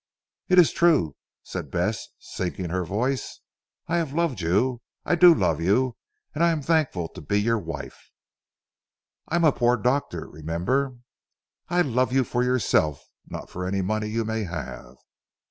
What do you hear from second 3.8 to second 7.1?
"I have loved you. I do love you and I am thankful